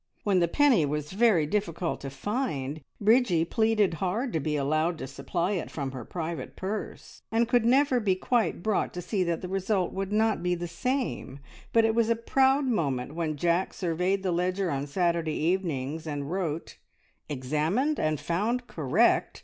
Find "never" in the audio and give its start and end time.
7.65-7.99